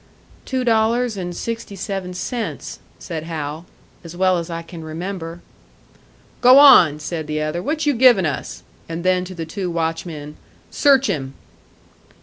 "Two 0.45 0.63
dollars 0.63 1.15
and 1.15 1.35
sixty 1.37 1.75
seven 1.75 2.15
cents," 2.15 2.79
said 2.97 3.21
Hal 3.25 3.67
"as 4.03 4.15
well 4.17 4.39
as 4.39 4.49
I 4.49 4.63
can 4.63 4.83
remember." 4.83 5.41
"Go 6.41 6.57
on!" 6.57 6.99
said 6.99 7.27
the 7.27 7.43
other. 7.43 7.61
"What 7.61 7.85
you 7.85 7.93
givin' 7.93 8.25
us?" 8.25 8.63
And 8.89 9.03
then, 9.03 9.25
to 9.25 9.35
the 9.35 9.45
two 9.45 9.69
watchmen, 9.69 10.37
"Search 10.71 11.05
him." 11.05 11.35